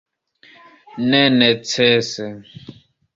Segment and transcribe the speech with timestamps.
[1.11, 2.27] Ne necese.